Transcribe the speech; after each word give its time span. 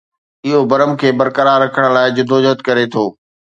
اهو 0.47 0.59
برم 0.71 0.91
کي 1.01 1.09
برقرار 1.19 1.59
رکڻ 1.65 1.83
لاء 1.95 2.07
جدوجهد 2.17 2.59
ڪري 2.67 2.85
ٿو 2.93 3.05